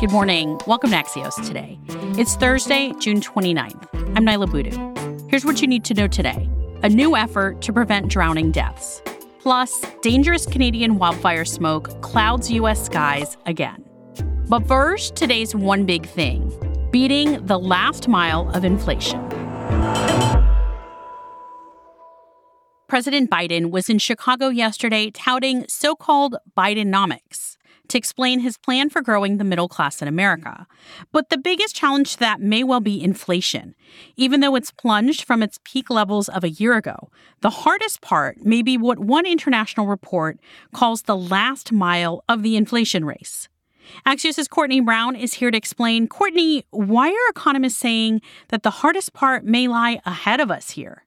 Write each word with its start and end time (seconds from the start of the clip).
Good 0.00 0.12
morning. 0.12 0.58
Welcome 0.66 0.92
to 0.92 0.96
Axios 0.96 1.46
today. 1.46 1.78
It's 2.18 2.34
Thursday, 2.34 2.94
June 3.00 3.20
29th. 3.20 3.86
I'm 4.16 4.24
Niala 4.24 4.50
Boodhoo. 4.50 5.28
Here's 5.28 5.44
what 5.44 5.60
you 5.60 5.68
need 5.68 5.84
to 5.84 5.92
know 5.92 6.08
today 6.08 6.48
a 6.82 6.88
new 6.88 7.16
effort 7.16 7.60
to 7.60 7.70
prevent 7.70 8.08
drowning 8.08 8.50
deaths. 8.50 9.02
Plus, 9.40 9.84
dangerous 10.00 10.46
Canadian 10.46 10.96
wildfire 10.96 11.44
smoke 11.44 12.00
clouds 12.00 12.50
U.S. 12.52 12.82
skies 12.82 13.36
again. 13.44 13.84
But 14.48 14.66
first, 14.66 15.16
today's 15.16 15.54
one 15.54 15.84
big 15.84 16.06
thing 16.06 16.50
beating 16.90 17.44
the 17.44 17.58
last 17.58 18.08
mile 18.08 18.48
of 18.52 18.64
inflation. 18.64 19.20
President 22.88 23.30
Biden 23.30 23.70
was 23.70 23.90
in 23.90 23.98
Chicago 23.98 24.48
yesterday 24.48 25.10
touting 25.10 25.66
so 25.68 25.94
called 25.94 26.36
Bidenomics 26.56 27.58
to 27.90 27.98
explain 27.98 28.40
his 28.40 28.56
plan 28.56 28.90
for 28.90 29.02
growing 29.02 29.36
the 29.36 29.44
middle 29.44 29.68
class 29.68 30.00
in 30.00 30.08
America. 30.08 30.66
But 31.12 31.28
the 31.28 31.38
biggest 31.38 31.76
challenge 31.76 32.14
to 32.14 32.18
that 32.20 32.40
may 32.40 32.64
well 32.64 32.80
be 32.80 33.02
inflation. 33.02 33.74
Even 34.16 34.40
though 34.40 34.56
it's 34.56 34.70
plunged 34.70 35.24
from 35.24 35.42
its 35.42 35.60
peak 35.64 35.90
levels 35.90 36.28
of 36.28 36.42
a 36.42 36.50
year 36.50 36.74
ago, 36.74 37.10
the 37.40 37.50
hardest 37.50 38.00
part 38.00 38.44
may 38.44 38.62
be 38.62 38.76
what 38.76 38.98
one 38.98 39.26
international 39.26 39.86
report 39.86 40.38
calls 40.72 41.02
the 41.02 41.16
last 41.16 41.72
mile 41.72 42.24
of 42.28 42.42
the 42.42 42.56
inflation 42.56 43.04
race. 43.04 43.48
Axios' 44.06 44.48
Courtenay 44.48 44.80
Brown 44.80 45.16
is 45.16 45.34
here 45.34 45.50
to 45.50 45.58
explain. 45.58 46.06
Courtenay, 46.06 46.62
why 46.70 47.08
are 47.08 47.30
economists 47.30 47.78
saying 47.78 48.20
that 48.48 48.62
the 48.62 48.70
hardest 48.70 49.12
part 49.12 49.44
may 49.44 49.68
lie 49.68 50.00
ahead 50.06 50.40
of 50.40 50.50
us 50.50 50.70
here? 50.70 51.04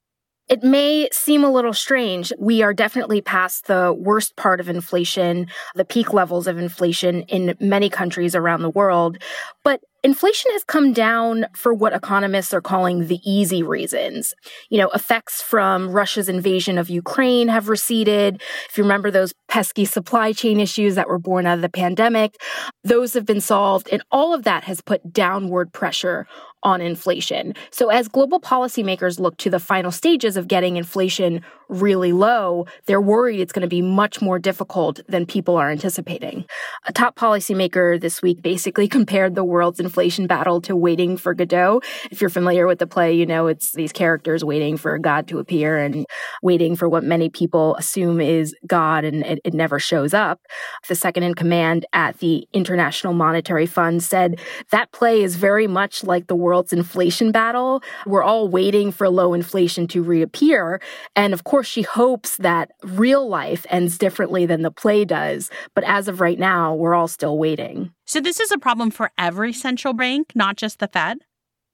It 0.49 0.61
may 0.61 1.07
seem 1.13 1.43
a 1.43 1.51
little 1.51 1.73
strange. 1.73 2.33
We 2.37 2.61
are 2.61 2.73
definitely 2.73 3.21
past 3.21 3.67
the 3.67 3.95
worst 3.97 4.35
part 4.35 4.59
of 4.59 4.67
inflation, 4.67 5.47
the 5.75 5.85
peak 5.85 6.11
levels 6.11 6.47
of 6.47 6.57
inflation 6.57 7.21
in 7.23 7.55
many 7.61 7.89
countries 7.89 8.35
around 8.35 8.61
the 8.61 8.69
world. 8.69 9.17
But 9.63 9.79
inflation 10.03 10.51
has 10.51 10.65
come 10.65 10.91
down 10.91 11.45
for 11.55 11.73
what 11.73 11.93
economists 11.93 12.53
are 12.53 12.61
calling 12.61 13.07
the 13.07 13.21
easy 13.23 13.63
reasons. 13.63 14.33
You 14.69 14.79
know, 14.79 14.89
effects 14.89 15.41
from 15.41 15.89
Russia's 15.89 16.27
invasion 16.27 16.77
of 16.77 16.89
Ukraine 16.89 17.47
have 17.47 17.69
receded. 17.69 18.41
If 18.69 18.77
you 18.77 18.83
remember 18.83 19.11
those 19.11 19.33
pesky 19.47 19.85
supply 19.85 20.33
chain 20.33 20.59
issues 20.59 20.95
that 20.95 21.07
were 21.07 21.19
born 21.19 21.45
out 21.45 21.55
of 21.55 21.61
the 21.61 21.69
pandemic, 21.69 22.35
those 22.83 23.13
have 23.13 23.25
been 23.25 23.41
solved. 23.41 23.87
And 23.93 24.03
all 24.11 24.33
of 24.33 24.43
that 24.43 24.65
has 24.65 24.81
put 24.81 25.13
downward 25.13 25.71
pressure 25.71 26.27
on 26.63 26.81
inflation. 26.81 27.53
So 27.71 27.89
as 27.89 28.07
global 28.07 28.39
policymakers 28.39 29.19
look 29.19 29.37
to 29.37 29.49
the 29.49 29.59
final 29.59 29.91
stages 29.91 30.37
of 30.37 30.47
getting 30.47 30.77
inflation 30.77 31.41
really 31.69 32.13
low, 32.13 32.65
they're 32.85 33.01
worried 33.01 33.39
it's 33.39 33.53
going 33.53 33.61
to 33.61 33.67
be 33.67 33.81
much 33.81 34.21
more 34.21 34.37
difficult 34.39 34.99
than 35.07 35.25
people 35.25 35.55
are 35.57 35.71
anticipating. 35.71 36.45
A 36.85 36.93
top 36.93 37.15
policymaker 37.15 37.99
this 37.99 38.21
week 38.21 38.41
basically 38.41 38.87
compared 38.93 39.35
the 39.35 39.43
world's 39.43 39.79
inflation 39.79 40.27
battle 40.27 40.61
to 40.61 40.75
waiting 40.75 41.17
for 41.17 41.33
Godot. 41.33 41.81
If 42.11 42.21
you're 42.21 42.29
familiar 42.29 42.67
with 42.67 42.79
the 42.79 42.87
play, 42.87 43.13
you 43.13 43.25
know 43.25 43.47
it's 43.47 43.73
these 43.73 43.91
characters 43.91 44.43
waiting 44.43 44.77
for 44.77 44.97
God 44.99 45.27
to 45.27 45.39
appear 45.39 45.77
and 45.77 46.05
waiting 46.41 46.75
for 46.75 46.87
what 46.87 47.03
many 47.03 47.29
people 47.29 47.75
assume 47.75 48.21
is 48.21 48.55
God 48.67 49.03
and 49.03 49.23
it, 49.25 49.39
it 49.43 49.53
never 49.53 49.79
shows 49.79 50.13
up. 50.13 50.41
The 50.87 50.95
second 50.95 51.23
in 51.23 51.33
command 51.33 51.85
at 51.93 52.19
the 52.19 52.47
International 52.53 53.13
Monetary 53.13 53.65
Fund 53.65 54.03
said 54.03 54.39
that 54.69 54.91
play 54.91 55.21
is 55.21 55.35
very 55.35 55.67
much 55.67 56.03
like 56.03 56.27
the 56.27 56.35
world's 56.53 56.71
inflation 56.71 57.31
battle. 57.31 57.81
We're 58.05 58.21
all 58.21 58.47
waiting 58.47 58.91
for 58.91 59.09
low 59.09 59.33
inflation 59.33 59.87
to 59.87 60.03
reappear. 60.03 60.79
And 61.15 61.33
of 61.33 61.45
course, 61.45 61.63
course, 61.63 61.67
she 61.67 61.83
hopes 61.83 62.37
that 62.37 62.71
real 62.83 63.27
life 63.29 63.65
ends 63.69 63.97
differently 63.97 64.45
than 64.45 64.63
the 64.63 64.71
play 64.71 65.05
does. 65.05 65.49
But 65.75 65.83
as 65.85 66.07
of 66.07 66.19
right 66.19 66.39
now, 66.39 66.75
we're 66.75 66.93
all 66.93 67.07
still 67.07 67.37
waiting. 67.37 67.91
So, 68.05 68.19
this 68.19 68.39
is 68.39 68.51
a 68.51 68.57
problem 68.57 68.91
for 68.91 69.11
every 69.17 69.53
central 69.53 69.93
bank, 69.93 70.31
not 70.35 70.57
just 70.57 70.79
the 70.79 70.87
Fed? 70.87 71.19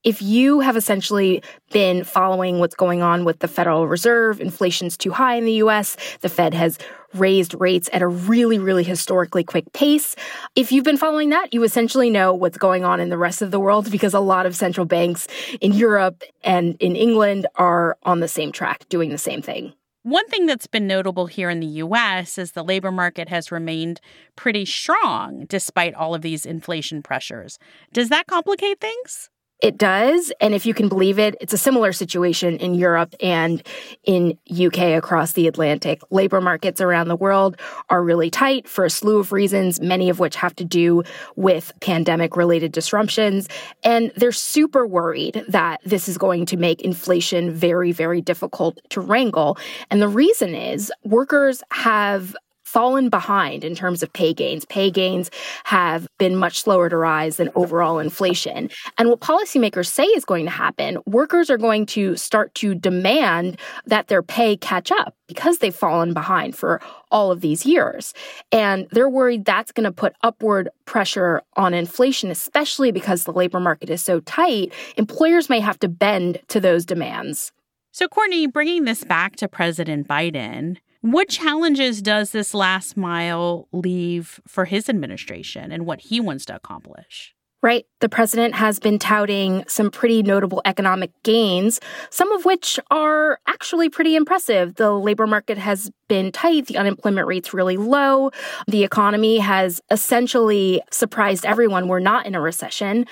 If 0.03 0.21
you 0.21 0.61
have 0.61 0.77
essentially 0.77 1.43
been 1.71 2.03
following 2.03 2.59
what's 2.59 2.75
going 2.75 3.01
on 3.01 3.25
with 3.25 3.39
the 3.39 3.47
Federal 3.47 3.87
Reserve, 3.87 4.39
inflation's 4.39 4.95
too 4.95 5.11
high 5.11 5.35
in 5.35 5.45
the 5.45 5.53
US, 5.53 5.97
the 6.21 6.29
Fed 6.29 6.53
has 6.53 6.77
raised 7.13 7.55
rates 7.59 7.89
at 7.91 8.01
a 8.01 8.07
really, 8.07 8.59
really 8.59 8.83
historically 8.83 9.43
quick 9.43 9.71
pace. 9.73 10.15
If 10.55 10.71
you've 10.71 10.83
been 10.83 10.97
following 10.97 11.29
that, 11.29 11.53
you 11.53 11.63
essentially 11.63 12.09
know 12.09 12.33
what's 12.33 12.57
going 12.57 12.85
on 12.85 12.99
in 12.99 13.09
the 13.09 13.17
rest 13.17 13.41
of 13.41 13.51
the 13.51 13.59
world 13.59 13.91
because 13.91 14.13
a 14.13 14.19
lot 14.19 14.45
of 14.45 14.55
central 14.55 14.85
banks 14.85 15.27
in 15.59 15.73
Europe 15.73 16.23
and 16.43 16.77
in 16.79 16.95
England 16.95 17.47
are 17.55 17.97
on 18.03 18.19
the 18.19 18.27
same 18.27 18.51
track, 18.51 18.87
doing 18.89 19.09
the 19.09 19.17
same 19.17 19.41
thing. 19.41 19.73
One 20.03 20.27
thing 20.29 20.45
that's 20.45 20.67
been 20.67 20.87
notable 20.87 21.25
here 21.25 21.49
in 21.49 21.59
the 21.59 21.67
US 21.67 22.37
is 22.37 22.53
the 22.53 22.63
labor 22.63 22.91
market 22.91 23.27
has 23.27 23.51
remained 23.51 23.99
pretty 24.37 24.63
strong 24.63 25.45
despite 25.49 25.93
all 25.93 26.15
of 26.15 26.21
these 26.21 26.45
inflation 26.45 27.03
pressures. 27.03 27.59
Does 27.91 28.07
that 28.07 28.27
complicate 28.27 28.79
things? 28.79 29.29
It 29.61 29.77
does. 29.77 30.31
And 30.39 30.53
if 30.53 30.65
you 30.65 30.73
can 30.73 30.87
believe 30.87 31.19
it, 31.19 31.35
it's 31.41 31.51
a 31.51 31.57
similar 31.57 31.91
situation 31.91 32.57
in 32.57 32.75
Europe 32.75 33.13
and 33.21 33.61
in 34.05 34.37
UK 34.49 34.97
across 34.97 35.33
the 35.33 35.47
Atlantic. 35.47 36.01
Labor 36.11 36.39
markets 36.39 36.79
around 36.79 37.09
the 37.09 37.15
world 37.15 37.57
are 37.89 38.01
really 38.01 38.29
tight 38.29 38.69
for 38.69 38.85
a 38.85 38.89
slew 38.89 39.19
of 39.19 39.33
reasons, 39.33 39.81
many 39.81 40.09
of 40.09 40.17
which 40.19 40.37
have 40.37 40.55
to 40.55 40.63
do 40.63 41.03
with 41.35 41.73
pandemic 41.81 42.37
related 42.37 42.71
disruptions. 42.71 43.49
And 43.83 44.13
they're 44.15 44.31
super 44.31 44.87
worried 44.87 45.43
that 45.49 45.81
this 45.83 46.07
is 46.07 46.17
going 46.17 46.45
to 46.47 46.57
make 46.57 46.81
inflation 46.81 47.51
very, 47.51 47.91
very 47.91 48.21
difficult 48.21 48.79
to 48.91 49.01
wrangle. 49.01 49.57
And 49.89 50.01
the 50.01 50.07
reason 50.07 50.55
is 50.55 50.91
workers 51.03 51.61
have 51.71 52.33
fallen 52.69 53.09
behind 53.09 53.63
in 53.63 53.73
terms 53.73 54.03
of 54.03 54.13
pay 54.13 54.31
gains. 54.33 54.63
Pay 54.65 54.91
gains 54.91 55.31
have 55.63 56.07
been 56.19 56.35
much 56.35 56.61
slower 56.61 56.87
to 56.87 56.97
rise 56.97 57.37
than 57.37 57.49
overall 57.55 57.97
inflation. 57.97 58.69
And 58.97 59.09
what 59.09 59.21
policymakers 59.21 59.87
say 59.87 60.03
is 60.03 60.23
going 60.23 60.45
to 60.45 60.51
happen, 60.51 60.99
workers 61.07 61.49
are 61.49 61.57
going 61.57 61.87
to 61.87 62.15
start 62.15 62.53
to 62.55 62.75
demand 62.75 63.59
that 63.87 64.07
their 64.07 64.21
pay 64.21 64.55
catch 64.55 64.91
up 64.91 65.15
because 65.27 65.57
they've 65.57 65.75
fallen 65.75 66.13
behind 66.13 66.55
for 66.55 66.79
all 67.11 67.31
of 67.31 67.41
these 67.41 67.65
years. 67.65 68.13
And 68.51 68.87
they're 68.91 69.09
worried 69.09 69.45
that's 69.45 69.71
going 69.71 69.85
to 69.85 69.91
put 69.91 70.13
upward 70.21 70.69
pressure 70.85 71.41
on 71.55 71.73
inflation, 71.73 72.29
especially 72.29 72.91
because 72.91 73.23
the 73.23 73.33
labor 73.33 73.59
market 73.59 73.89
is 73.89 74.03
so 74.03 74.19
tight. 74.21 74.71
Employers 74.95 75.49
may 75.49 75.59
have 75.59 75.79
to 75.79 75.87
bend 75.87 76.39
to 76.49 76.59
those 76.59 76.85
demands. 76.85 77.51
So, 77.91 78.07
Courtenay, 78.07 78.45
bringing 78.45 78.85
this 78.85 79.03
back 79.03 79.35
to 79.37 79.47
President 79.47 80.07
Biden, 80.07 80.77
what 81.01 81.29
challenges 81.29 82.01
does 82.01 82.31
this 82.31 82.53
last 82.53 82.97
mile 82.97 83.67
leave 83.71 84.41
for 84.47 84.65
his 84.65 84.89
administration 84.89 85.71
and 85.71 85.85
what 85.85 86.01
he 86.01 86.19
wants 86.19 86.45
to 86.45 86.55
accomplish? 86.55 87.33
Right. 87.61 87.85
The 87.99 88.07
president 88.07 88.55
has 88.55 88.79
been 88.79 88.99
touting 88.99 89.65
some 89.67 89.91
pretty 89.91 90.23
notable 90.23 90.61
economic 90.63 91.11
gains, 91.23 91.81
some 92.09 92.31
of 92.31 92.45
which 92.45 92.79
are 92.89 93.39
actually 93.47 93.89
pretty 93.89 94.15
impressive. 94.15 94.75
The 94.75 94.91
labor 94.91 95.27
market 95.27 95.57
has 95.57 95.91
been 96.07 96.31
tight, 96.31 96.67
the 96.67 96.77
unemployment 96.77 97.27
rate's 97.27 97.53
really 97.53 97.75
low, 97.75 98.31
the 98.67 98.85
economy 98.85 99.39
has 99.39 99.81
essentially 99.91 100.81
surprised 100.89 101.45
everyone. 101.45 101.89
We're 101.89 101.99
not 101.99 102.25
in 102.25 102.33
a 102.33 102.39
recession. 102.39 103.05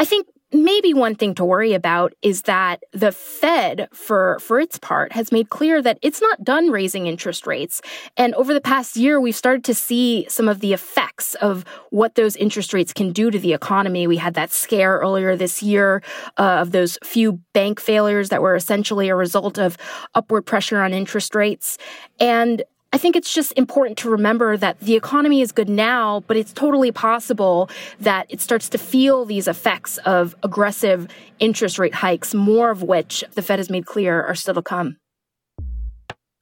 I 0.00 0.04
think 0.04 0.26
maybe 0.54 0.94
one 0.94 1.14
thing 1.16 1.34
to 1.34 1.44
worry 1.44 1.72
about 1.72 2.14
is 2.22 2.42
that 2.42 2.82
the 2.92 3.10
Fed, 3.10 3.88
for, 3.92 4.38
for 4.40 4.60
its 4.60 4.78
part, 4.78 5.12
has 5.12 5.32
made 5.32 5.50
clear 5.50 5.82
that 5.82 5.98
it's 6.00 6.20
not 6.20 6.44
done 6.44 6.70
raising 6.70 7.06
interest 7.06 7.46
rates. 7.46 7.82
And 8.16 8.34
over 8.34 8.54
the 8.54 8.60
past 8.60 8.96
year, 8.96 9.20
we've 9.20 9.34
started 9.34 9.64
to 9.64 9.74
see 9.74 10.26
some 10.28 10.48
of 10.48 10.60
the 10.60 10.72
effects 10.72 11.34
of 11.36 11.64
what 11.90 12.14
those 12.14 12.36
interest 12.36 12.72
rates 12.72 12.92
can 12.92 13.12
do 13.12 13.30
to 13.30 13.38
the 13.38 13.52
economy. 13.52 14.06
We 14.06 14.16
had 14.16 14.34
that 14.34 14.52
scare 14.52 14.98
earlier 14.98 15.36
this 15.36 15.62
year 15.62 16.02
uh, 16.38 16.58
of 16.60 16.70
those 16.70 16.98
few 17.02 17.40
bank 17.52 17.80
failures 17.80 18.28
that 18.28 18.40
were 18.40 18.54
essentially 18.54 19.08
a 19.08 19.16
result 19.16 19.58
of 19.58 19.76
upward 20.14 20.46
pressure 20.46 20.80
on 20.80 20.94
interest 20.94 21.34
rates. 21.34 21.78
And 22.20 22.62
I 22.94 22.96
think 22.96 23.16
it's 23.16 23.34
just 23.34 23.52
important 23.58 23.98
to 23.98 24.08
remember 24.08 24.56
that 24.56 24.78
the 24.78 24.94
economy 24.94 25.40
is 25.40 25.50
good 25.50 25.68
now, 25.68 26.22
but 26.28 26.36
it's 26.36 26.52
totally 26.52 26.92
possible 26.92 27.68
that 27.98 28.26
it 28.28 28.40
starts 28.40 28.68
to 28.68 28.78
feel 28.78 29.24
these 29.24 29.48
effects 29.48 29.98
of 30.06 30.36
aggressive 30.44 31.08
interest 31.40 31.76
rate 31.76 31.94
hikes, 31.94 32.34
more 32.34 32.70
of 32.70 32.84
which 32.84 33.24
the 33.32 33.42
Fed 33.42 33.58
has 33.58 33.68
made 33.68 33.84
clear 33.84 34.22
are 34.22 34.36
still 34.36 34.54
to 34.54 34.62
come. 34.62 34.96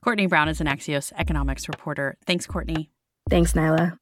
Courtenay 0.04 0.26
Brown 0.26 0.50
is 0.50 0.60
an 0.60 0.66
Axios 0.66 1.10
economics 1.16 1.68
reporter. 1.68 2.18
Thanks, 2.26 2.46
Courtenay. 2.46 2.90
Thanks, 3.30 3.54
Niala. 3.54 3.96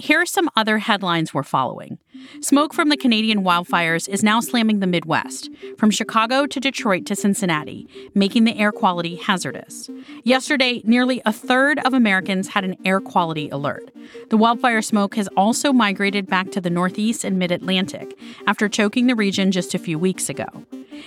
Here 0.00 0.22
are 0.22 0.26
some 0.26 0.48
other 0.56 0.78
headlines 0.78 1.34
we're 1.34 1.42
following. 1.42 1.98
Smoke 2.40 2.72
from 2.72 2.88
the 2.88 2.96
Canadian 2.96 3.44
wildfires 3.44 4.08
is 4.08 4.22
now 4.22 4.40
slamming 4.40 4.80
the 4.80 4.86
Midwest, 4.86 5.50
from 5.76 5.90
Chicago 5.90 6.46
to 6.46 6.58
Detroit 6.58 7.04
to 7.06 7.14
Cincinnati, 7.14 7.86
making 8.14 8.44
the 8.44 8.56
air 8.56 8.72
quality 8.72 9.16
hazardous. 9.16 9.90
Yesterday, 10.24 10.80
nearly 10.84 11.20
a 11.26 11.32
third 11.32 11.78
of 11.80 11.92
Americans 11.92 12.48
had 12.48 12.64
an 12.64 12.76
air 12.84 13.00
quality 13.00 13.50
alert. 13.50 13.90
The 14.30 14.38
wildfire 14.38 14.82
smoke 14.82 15.16
has 15.16 15.28
also 15.36 15.72
migrated 15.72 16.26
back 16.26 16.50
to 16.52 16.60
the 16.60 16.70
Northeast 16.70 17.22
and 17.22 17.38
Mid 17.38 17.52
Atlantic 17.52 18.18
after 18.46 18.68
choking 18.68 19.06
the 19.06 19.14
region 19.14 19.52
just 19.52 19.74
a 19.74 19.78
few 19.78 19.98
weeks 19.98 20.28
ago. 20.28 20.46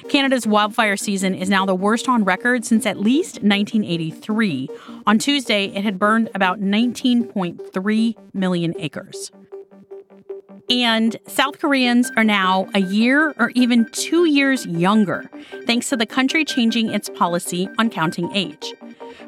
Canada's 0.10 0.48
wildfire 0.48 0.98
season 0.98 1.36
is 1.36 1.50
now 1.50 1.66
the 1.66 1.76
worst 1.76 2.08
on 2.08 2.24
record 2.24 2.66
since 2.66 2.86
at 2.86 3.00
least 3.00 3.36
1983. 3.44 4.70
On 5.06 5.20
Tuesday, 5.20 5.66
it 5.66 5.84
had 5.84 6.00
burned 6.00 6.30
about 6.36 6.60
19.3 6.60 8.16
million 8.34 8.74
acres. 8.84 9.32
And 10.70 11.18
South 11.28 11.60
Koreans 11.60 12.12
are 12.16 12.24
now 12.24 12.70
a 12.74 12.80
year 12.80 13.34
or 13.38 13.52
even 13.54 13.86
two 13.92 14.26
years 14.26 14.66
younger, 14.66 15.30
thanks 15.66 15.90
to 15.90 15.98
the 15.98 16.06
country 16.06 16.46
changing 16.46 16.90
its 16.90 17.10
policy 17.10 17.70
on 17.78 17.90
counting 17.90 18.34
age. 18.36 18.74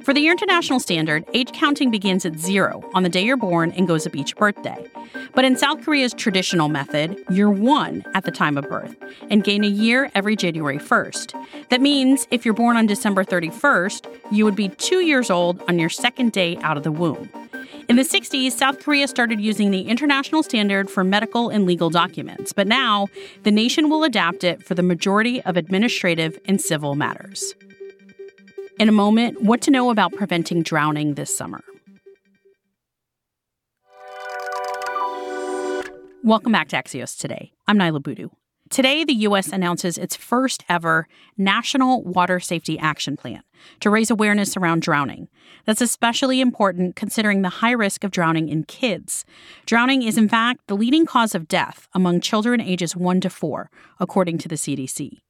For 0.03 0.13
the 0.13 0.27
international 0.27 0.79
standard, 0.79 1.25
age 1.33 1.51
counting 1.51 1.91
begins 1.91 2.25
at 2.25 2.37
zero 2.37 2.87
on 2.93 3.03
the 3.03 3.09
day 3.09 3.23
you're 3.23 3.37
born 3.37 3.71
and 3.71 3.87
goes 3.87 4.05
up 4.05 4.15
each 4.15 4.35
birthday. 4.35 4.85
But 5.33 5.45
in 5.45 5.57
South 5.57 5.83
Korea's 5.83 6.13
traditional 6.13 6.69
method, 6.69 7.23
you're 7.29 7.49
one 7.49 8.03
at 8.13 8.23
the 8.23 8.31
time 8.31 8.57
of 8.57 8.69
birth 8.69 8.95
and 9.29 9.43
gain 9.43 9.63
a 9.63 9.67
year 9.67 10.09
every 10.15 10.35
January 10.35 10.77
1st. 10.77 11.69
That 11.69 11.81
means 11.81 12.27
if 12.31 12.45
you're 12.45 12.53
born 12.53 12.77
on 12.77 12.85
December 12.85 13.23
31st, 13.23 14.07
you 14.31 14.45
would 14.45 14.55
be 14.55 14.69
two 14.69 14.99
years 14.99 15.29
old 15.29 15.61
on 15.67 15.79
your 15.79 15.89
second 15.89 16.31
day 16.31 16.57
out 16.57 16.77
of 16.77 16.83
the 16.83 16.91
womb. 16.91 17.29
In 17.87 17.97
the 17.97 18.01
60s, 18.01 18.51
South 18.51 18.79
Korea 18.79 19.07
started 19.07 19.39
using 19.39 19.69
the 19.69 19.81
international 19.81 20.41
standard 20.41 20.89
for 20.89 21.03
medical 21.03 21.49
and 21.49 21.65
legal 21.65 21.91
documents, 21.91 22.51
but 22.51 22.65
now 22.65 23.07
the 23.43 23.51
nation 23.51 23.89
will 23.89 24.03
adapt 24.03 24.43
it 24.43 24.63
for 24.63 24.73
the 24.73 24.81
majority 24.81 25.41
of 25.43 25.55
administrative 25.55 26.39
and 26.45 26.59
civil 26.59 26.95
matters. 26.95 27.53
In 28.77 28.89
a 28.89 28.91
moment, 28.91 29.41
what 29.41 29.61
to 29.61 29.71
know 29.71 29.89
about 29.89 30.11
preventing 30.13 30.61
drowning 30.61 31.13
this 31.13 31.35
summer. 31.35 31.61
Welcome 36.25 36.51
back 36.51 36.67
to 36.69 36.75
Axios 36.75 37.17
Today. 37.17 37.53
I'm 37.67 37.77
Niala 37.77 38.03
Boodhoo. 38.03 38.29
Today, 38.69 39.05
the 39.05 39.13
U.S. 39.13 39.53
announces 39.53 39.97
its 39.97 40.17
first 40.17 40.65
ever 40.67 41.07
National 41.37 42.03
Water 42.03 42.41
Safety 42.41 42.77
Action 42.77 43.15
Plan 43.15 43.43
to 43.79 43.89
raise 43.89 44.11
awareness 44.11 44.57
around 44.57 44.81
drowning. 44.81 45.29
That's 45.65 45.81
especially 45.81 46.41
important 46.41 46.97
considering 46.97 47.43
the 47.43 47.49
high 47.49 47.71
risk 47.71 48.03
of 48.03 48.11
drowning 48.11 48.49
in 48.49 48.63
kids. 48.63 49.23
Drowning 49.65 50.01
is, 50.01 50.17
in 50.17 50.27
fact, 50.27 50.61
the 50.67 50.75
leading 50.75 51.05
cause 51.05 51.33
of 51.33 51.47
death 51.47 51.87
among 51.93 52.19
children 52.19 52.59
ages 52.59 52.93
1 52.93 53.21
to 53.21 53.29
4, 53.29 53.69
according 54.01 54.37
to 54.39 54.49
the 54.49 54.55
CDC. 54.55 55.21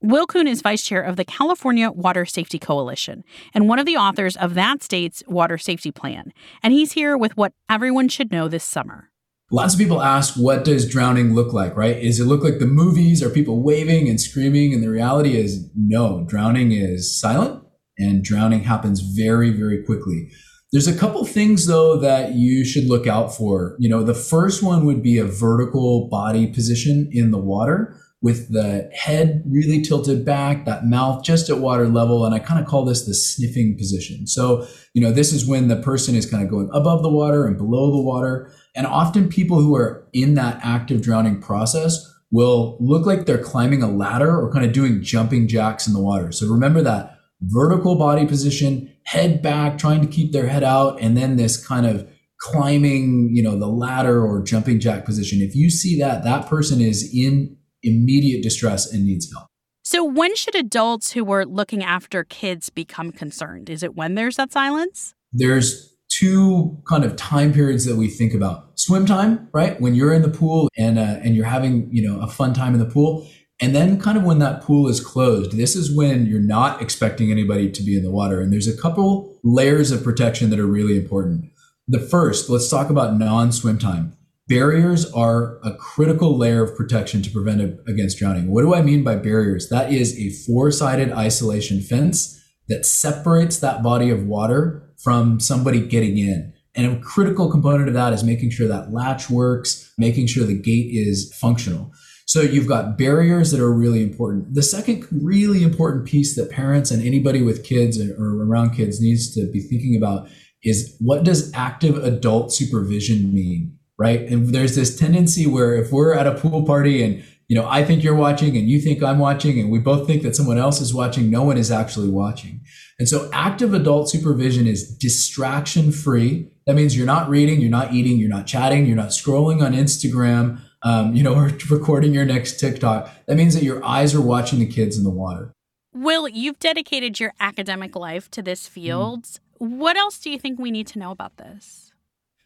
Will 0.00 0.26
Koon 0.26 0.46
is 0.46 0.62
vice 0.62 0.82
chair 0.82 1.02
of 1.02 1.16
the 1.16 1.24
California 1.24 1.90
Water 1.90 2.24
Safety 2.24 2.58
Coalition 2.58 3.24
and 3.52 3.68
one 3.68 3.78
of 3.78 3.86
the 3.86 3.96
authors 3.96 4.36
of 4.36 4.54
that 4.54 4.82
state's 4.82 5.22
water 5.26 5.58
safety 5.58 5.90
plan. 5.90 6.32
And 6.62 6.72
he's 6.72 6.92
here 6.92 7.16
with 7.16 7.36
what 7.36 7.52
everyone 7.68 8.08
should 8.08 8.32
know 8.32 8.48
this 8.48 8.64
summer. 8.64 9.10
Lots 9.50 9.74
of 9.74 9.78
people 9.78 10.02
ask, 10.02 10.34
what 10.34 10.64
does 10.64 10.88
drowning 10.88 11.34
look 11.34 11.52
like, 11.52 11.76
right? 11.76 11.96
Is 11.96 12.18
it 12.18 12.24
look 12.24 12.42
like 12.42 12.58
the 12.58 12.66
movies? 12.66 13.22
Are 13.22 13.30
people 13.30 13.62
waving 13.62 14.08
and 14.08 14.20
screaming? 14.20 14.72
And 14.72 14.82
the 14.82 14.90
reality 14.90 15.36
is, 15.36 15.70
no, 15.76 16.24
drowning 16.26 16.72
is 16.72 17.18
silent 17.20 17.62
and 17.98 18.24
drowning 18.24 18.64
happens 18.64 19.00
very, 19.00 19.50
very 19.50 19.82
quickly. 19.84 20.30
There's 20.72 20.88
a 20.88 20.98
couple 20.98 21.24
things 21.24 21.66
though 21.66 21.96
that 22.00 22.34
you 22.34 22.64
should 22.64 22.86
look 22.86 23.06
out 23.06 23.32
for. 23.32 23.76
You 23.78 23.88
know, 23.88 24.02
the 24.02 24.14
first 24.14 24.62
one 24.62 24.84
would 24.86 25.02
be 25.02 25.18
a 25.18 25.24
vertical 25.24 26.08
body 26.08 26.48
position 26.48 27.08
in 27.12 27.30
the 27.30 27.38
water 27.38 27.96
with 28.24 28.50
the 28.50 28.90
head 28.94 29.42
really 29.46 29.82
tilted 29.82 30.24
back, 30.24 30.64
that 30.64 30.86
mouth 30.86 31.22
just 31.22 31.50
at 31.50 31.58
water 31.58 31.86
level. 31.86 32.24
And 32.24 32.34
I 32.34 32.38
kind 32.38 32.58
of 32.58 32.66
call 32.66 32.86
this 32.86 33.04
the 33.04 33.12
sniffing 33.12 33.76
position. 33.76 34.26
So, 34.26 34.66
you 34.94 35.02
know, 35.02 35.12
this 35.12 35.30
is 35.30 35.46
when 35.46 35.68
the 35.68 35.76
person 35.76 36.14
is 36.14 36.24
kind 36.24 36.42
of 36.42 36.48
going 36.48 36.70
above 36.72 37.02
the 37.02 37.10
water 37.10 37.46
and 37.46 37.58
below 37.58 37.92
the 37.92 38.00
water. 38.00 38.50
And 38.74 38.86
often 38.86 39.28
people 39.28 39.60
who 39.60 39.76
are 39.76 40.08
in 40.14 40.36
that 40.36 40.58
active 40.64 41.02
drowning 41.02 41.38
process 41.42 42.02
will 42.30 42.78
look 42.80 43.04
like 43.04 43.26
they're 43.26 43.36
climbing 43.36 43.82
a 43.82 43.90
ladder 43.90 44.40
or 44.40 44.50
kind 44.50 44.64
of 44.64 44.72
doing 44.72 45.02
jumping 45.02 45.46
jacks 45.46 45.86
in 45.86 45.92
the 45.92 46.00
water. 46.00 46.32
So 46.32 46.48
remember 46.48 46.80
that 46.80 47.18
vertical 47.42 47.94
body 47.94 48.24
position, 48.24 48.90
head 49.04 49.42
back, 49.42 49.76
trying 49.76 50.00
to 50.00 50.06
keep 50.06 50.32
their 50.32 50.46
head 50.46 50.64
out, 50.64 50.98
and 50.98 51.14
then 51.14 51.36
this 51.36 51.62
kind 51.62 51.84
of 51.84 52.08
climbing, 52.40 53.36
you 53.36 53.42
know, 53.42 53.58
the 53.58 53.66
ladder 53.68 54.24
or 54.24 54.42
jumping 54.42 54.80
jack 54.80 55.04
position. 55.04 55.42
If 55.42 55.54
you 55.54 55.68
see 55.68 55.98
that, 55.98 56.24
that 56.24 56.48
person 56.48 56.80
is 56.80 57.14
in 57.14 57.58
immediate 57.84 58.42
distress 58.42 58.90
and 58.92 59.04
needs 59.04 59.32
help. 59.32 59.46
So, 59.82 60.02
when 60.02 60.34
should 60.34 60.54
adults 60.54 61.12
who 61.12 61.30
are 61.30 61.44
looking 61.44 61.84
after 61.84 62.24
kids 62.24 62.70
become 62.70 63.12
concerned? 63.12 63.68
Is 63.68 63.82
it 63.82 63.94
when 63.94 64.14
there's 64.14 64.36
that 64.36 64.50
silence? 64.50 65.14
There's 65.32 65.94
two 66.08 66.78
kind 66.88 67.04
of 67.04 67.16
time 67.16 67.52
periods 67.52 67.84
that 67.84 67.96
we 67.96 68.08
think 68.08 68.34
about. 68.34 68.78
Swim 68.78 69.04
time, 69.04 69.48
right? 69.52 69.80
When 69.80 69.94
you're 69.94 70.14
in 70.14 70.22
the 70.22 70.30
pool 70.30 70.68
and 70.76 70.98
uh, 70.98 71.18
and 71.22 71.34
you're 71.34 71.44
having 71.44 71.88
you 71.92 72.06
know 72.06 72.20
a 72.20 72.26
fun 72.26 72.54
time 72.54 72.72
in 72.72 72.80
the 72.80 72.86
pool, 72.86 73.28
and 73.60 73.74
then 73.74 74.00
kind 74.00 74.16
of 74.16 74.24
when 74.24 74.38
that 74.38 74.62
pool 74.62 74.88
is 74.88 75.00
closed. 75.00 75.52
This 75.52 75.76
is 75.76 75.94
when 75.94 76.26
you're 76.26 76.40
not 76.40 76.80
expecting 76.80 77.30
anybody 77.30 77.70
to 77.70 77.82
be 77.82 77.96
in 77.96 78.02
the 78.02 78.10
water, 78.10 78.40
and 78.40 78.52
there's 78.52 78.68
a 78.68 78.76
couple 78.76 79.38
layers 79.42 79.90
of 79.90 80.02
protection 80.02 80.50
that 80.50 80.58
are 80.58 80.66
really 80.66 80.96
important. 80.96 81.50
The 81.86 82.00
first, 82.00 82.48
let's 82.48 82.70
talk 82.70 82.88
about 82.88 83.18
non-swim 83.18 83.78
time. 83.78 84.16
Barriers 84.46 85.10
are 85.12 85.58
a 85.64 85.74
critical 85.74 86.36
layer 86.36 86.62
of 86.62 86.76
protection 86.76 87.22
to 87.22 87.30
prevent 87.30 87.80
against 87.88 88.18
drowning. 88.18 88.50
What 88.50 88.60
do 88.60 88.74
I 88.74 88.82
mean 88.82 89.02
by 89.02 89.16
barriers? 89.16 89.70
That 89.70 89.90
is 89.90 90.18
a 90.18 90.30
four 90.44 90.70
sided 90.70 91.10
isolation 91.10 91.80
fence 91.80 92.42
that 92.68 92.84
separates 92.84 93.58
that 93.60 93.82
body 93.82 94.10
of 94.10 94.26
water 94.26 94.92
from 95.02 95.40
somebody 95.40 95.80
getting 95.80 96.18
in. 96.18 96.52
And 96.74 96.86
a 96.86 97.00
critical 97.00 97.50
component 97.50 97.88
of 97.88 97.94
that 97.94 98.12
is 98.12 98.22
making 98.22 98.50
sure 98.50 98.68
that 98.68 98.92
latch 98.92 99.30
works, 99.30 99.92
making 99.96 100.26
sure 100.26 100.44
the 100.44 100.60
gate 100.60 100.90
is 100.90 101.34
functional. 101.40 101.90
So 102.26 102.42
you've 102.42 102.68
got 102.68 102.98
barriers 102.98 103.50
that 103.50 103.60
are 103.60 103.72
really 103.72 104.02
important. 104.02 104.54
The 104.54 104.62
second 104.62 105.06
really 105.10 105.62
important 105.62 106.04
piece 106.04 106.36
that 106.36 106.50
parents 106.50 106.90
and 106.90 107.02
anybody 107.02 107.42
with 107.42 107.64
kids 107.64 107.98
or 107.98 108.42
around 108.42 108.74
kids 108.74 109.00
needs 109.00 109.34
to 109.34 109.50
be 109.50 109.60
thinking 109.60 109.96
about 109.96 110.28
is 110.62 110.96
what 111.00 111.24
does 111.24 111.52
active 111.54 112.02
adult 112.02 112.52
supervision 112.52 113.32
mean? 113.32 113.78
Right? 113.98 114.20
And 114.20 114.48
there's 114.54 114.76
this 114.76 114.96
tendency 114.96 115.46
where 115.46 115.74
if 115.74 115.92
we're 115.92 116.14
at 116.14 116.26
a 116.26 116.34
pool 116.34 116.64
party 116.64 117.02
and 117.02 117.24
you 117.48 117.56
know 117.56 117.68
I 117.68 117.84
think 117.84 118.02
you're 118.02 118.14
watching 118.14 118.56
and 118.56 118.68
you 118.68 118.80
think 118.80 119.02
I'm 119.02 119.18
watching 119.18 119.58
and 119.58 119.70
we 119.70 119.78
both 119.78 120.06
think 120.06 120.22
that 120.22 120.34
someone 120.34 120.58
else 120.58 120.80
is 120.80 120.94
watching, 120.94 121.30
no 121.30 121.42
one 121.42 121.58
is 121.58 121.70
actually 121.70 122.08
watching. 122.08 122.60
And 122.98 123.08
so 123.08 123.28
active 123.32 123.74
adult 123.74 124.08
supervision 124.08 124.66
is 124.66 124.96
distraction 124.96 125.90
free. 125.90 126.50
That 126.66 126.74
means 126.76 126.96
you're 126.96 127.06
not 127.06 127.28
reading, 127.28 127.60
you're 127.60 127.70
not 127.70 127.92
eating, 127.92 128.18
you're 128.18 128.28
not 128.28 128.46
chatting, 128.46 128.86
you're 128.86 128.96
not 128.96 129.08
scrolling 129.08 129.62
on 129.62 129.72
Instagram, 129.72 130.60
um, 130.82 131.14
you 131.14 131.22
know, 131.22 131.34
or 131.38 131.50
recording 131.70 132.14
your 132.14 132.24
next 132.24 132.60
TikTok. 132.60 133.10
That 133.26 133.36
means 133.36 133.54
that 133.54 133.64
your 133.64 133.84
eyes 133.84 134.14
are 134.14 134.20
watching 134.20 134.60
the 134.60 134.66
kids 134.66 134.96
in 134.96 135.04
the 135.04 135.10
water. 135.10 135.52
Will, 135.92 136.28
you've 136.28 136.58
dedicated 136.58 137.20
your 137.20 137.32
academic 137.38 137.94
life 137.94 138.30
to 138.32 138.42
this 138.42 138.66
field. 138.66 139.24
Mm. 139.24 139.38
What 139.58 139.96
else 139.96 140.18
do 140.18 140.30
you 140.30 140.38
think 140.38 140.58
we 140.58 140.70
need 140.70 140.88
to 140.88 140.98
know 140.98 141.10
about 141.10 141.36
this? 141.36 141.92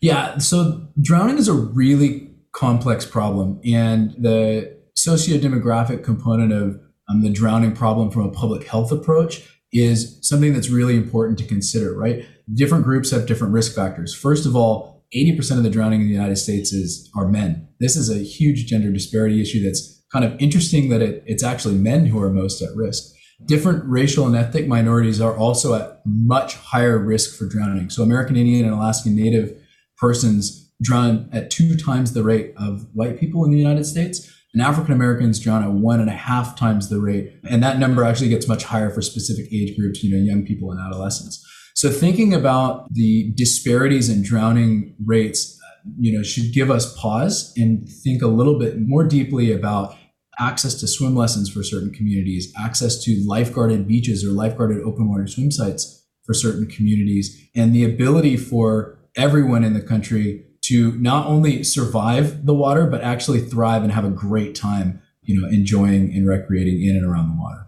Yeah, 0.00 0.38
so 0.38 0.88
drowning 1.00 1.38
is 1.38 1.49
a 1.49 1.55
really 1.55 2.31
complex 2.52 3.05
problem, 3.05 3.61
and 3.64 4.14
the 4.19 4.78
socio-demographic 4.95 6.05
component 6.05 6.52
of 6.52 6.81
um, 7.09 7.23
the 7.23 7.31
drowning 7.31 7.73
problem 7.73 8.11
from 8.11 8.23
a 8.23 8.31
public 8.31 8.67
health 8.67 8.93
approach 8.93 9.49
is 9.73 10.19
something 10.23 10.52
that's 10.52 10.71
really 10.71 10.97
important 10.97 11.38
to 11.38 11.45
consider, 11.45 11.97
right? 11.97 12.25
Different 12.55 12.85
groups 12.85 13.11
have 13.11 13.26
different 13.26 13.52
risk 13.52 13.75
factors. 13.75 14.14
First 14.14 14.47
of 14.47 14.57
all, 14.57 15.05
80% 15.14 15.57
of 15.57 15.62
the 15.62 15.71
drowning 15.71 16.00
in 16.02 16.07
the 16.07 16.12
United 16.12 16.37
States 16.37 16.73
is 16.73 17.11
are 17.17 17.28
men. 17.28 17.69
This 17.81 17.97
is 17.97 18.11
a 18.11 18.19
huge 18.19 18.67
gender 18.67 18.93
disparity 18.93 19.40
issue 19.40 19.62
that's 19.62 20.02
kind 20.12 20.25
of 20.25 20.38
interesting 20.40 20.88
that 20.90 21.02
it, 21.02 21.23
it's 21.26 21.43
actually 21.43 21.75
men 21.75 22.07
who 22.07 22.21
are 22.23 22.31
most 22.31 22.62
at 22.62 22.75
risk. 22.76 23.14
Different 23.45 23.85
racial 23.85 24.26
and 24.26 24.37
ethnic 24.37 24.67
minorities 24.67 25.21
are 25.21 25.37
also 25.37 25.75
at 25.75 26.00
much 26.05 26.57
higher 26.57 26.99
risk 26.99 27.38
for 27.38 27.47
drowning. 27.47 27.88
So 27.88 28.02
American 28.02 28.37
Indian 28.37 28.64
and 28.64 28.75
Alaskan 28.75 29.14
Native 29.17 29.57
persons 29.99 30.73
drown 30.81 31.28
at 31.33 31.50
two 31.50 31.76
times 31.76 32.12
the 32.12 32.23
rate 32.23 32.55
of 32.57 32.87
white 32.95 33.19
people 33.19 33.45
in 33.45 33.50
the 33.50 33.59
United 33.59 33.85
States. 33.85 34.33
And 34.55 34.62
African 34.62 34.95
Americans 34.95 35.38
drown 35.40 35.62
at 35.62 35.73
one 35.73 36.00
and 36.00 36.09
a 36.09 36.14
half 36.14 36.57
times 36.57 36.88
the 36.88 37.00
rate. 37.00 37.35
And 37.49 37.62
that 37.62 37.78
number 37.78 38.02
actually 38.02 38.31
gets 38.31 38.49
much 38.49 38.64
higher 38.64 38.90
for 38.90 39.02
specific 39.02 39.52
age 39.52 39.76
groups, 39.76 40.02
you 40.02 40.11
know, 40.11 40.23
young 40.23 40.47
people 40.47 40.71
and 40.71 40.81
adolescents. 40.81 41.45
So 41.75 41.90
thinking 41.90 42.35
about 42.35 42.93
the 42.93 43.33
disparities 43.35 44.09
in 44.09 44.23
drowning 44.23 44.97
rates, 45.05 45.61
you 45.99 46.17
know, 46.17 46.23
should 46.23 46.52
give 46.52 46.71
us 46.71 46.97
pause 46.99 47.52
and 47.57 47.88
think 47.88 48.23
a 48.23 48.26
little 48.26 48.59
bit 48.59 48.81
more 48.81 49.05
deeply 49.05 49.52
about 49.52 49.97
access 50.40 50.75
to 50.81 50.88
swim 50.88 51.14
lessons 51.14 51.50
for 51.50 51.62
certain 51.62 51.93
communities, 51.93 52.52
access 52.59 53.02
to 53.05 53.25
lifeguarded 53.28 53.87
beaches 53.87 54.25
or 54.25 54.28
lifeguarded 54.28 54.83
open 54.85 55.09
water 55.09 55.26
swim 55.26 55.50
sites 55.50 56.07
for 56.25 56.35
certain 56.35 56.67
communities, 56.67 57.49
and 57.55 57.75
the 57.75 57.85
ability 57.85 58.37
for 58.37 58.98
everyone 59.18 59.64
in 59.64 59.75
the 59.75 59.82
country 59.82 60.46
to 60.62 60.92
not 60.92 61.26
only 61.26 61.62
survive 61.62 62.46
the 62.46 62.54
water, 62.54 62.87
but 62.87 63.02
actually 63.02 63.40
thrive 63.40 63.82
and 63.82 63.92
have 63.92 64.04
a 64.04 64.10
great 64.10 64.54
time, 64.54 65.02
you 65.22 65.38
know, 65.38 65.48
enjoying 65.48 66.14
and 66.14 66.26
recreating 66.26 66.82
in 66.82 66.96
and 66.96 67.04
around 67.04 67.30
the 67.30 67.42
water. 67.42 67.66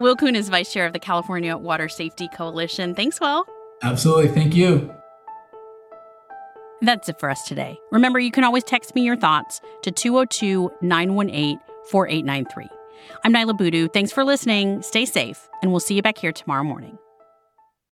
Will 0.00 0.16
Koon 0.16 0.36
is 0.36 0.48
vice 0.50 0.72
chair 0.72 0.86
of 0.86 0.92
the 0.92 0.98
California 0.98 1.56
Water 1.56 1.88
Safety 1.88 2.28
Coalition. 2.28 2.94
Thanks, 2.94 3.18
Will. 3.20 3.46
Absolutely. 3.82 4.28
Thank 4.28 4.54
you. 4.54 4.92
That's 6.82 7.08
it 7.08 7.18
for 7.18 7.30
us 7.30 7.46
today. 7.46 7.78
Remember, 7.90 8.18
you 8.18 8.30
can 8.30 8.44
always 8.44 8.64
text 8.64 8.94
me 8.94 9.02
your 9.02 9.16
thoughts 9.16 9.60
to 9.82 9.90
202 9.90 10.70
918 10.82 11.58
4893. 11.90 12.68
I'm 13.24 13.32
Niala 13.32 13.56
Boodhoo. 13.56 13.88
Thanks 13.88 14.12
for 14.12 14.24
listening. 14.24 14.82
Stay 14.82 15.06
safe, 15.06 15.48
and 15.62 15.70
we'll 15.70 15.80
see 15.80 15.94
you 15.94 16.02
back 16.02 16.18
here 16.18 16.32
tomorrow 16.32 16.64
morning. 16.64 16.98